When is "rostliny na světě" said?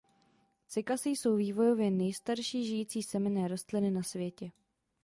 3.47-4.51